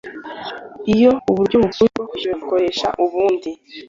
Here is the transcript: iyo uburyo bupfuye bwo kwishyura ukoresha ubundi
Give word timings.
iyo 0.93 1.11
uburyo 1.31 1.55
bupfuye 1.63 1.87
bwo 1.93 2.03
kwishyura 2.09 2.35
ukoresha 2.43 2.87
ubundi 3.03 3.49